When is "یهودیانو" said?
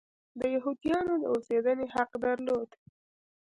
0.55-1.13